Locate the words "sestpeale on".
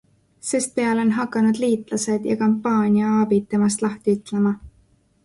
0.51-1.11